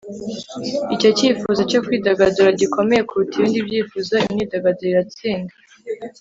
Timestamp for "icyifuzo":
1.13-1.61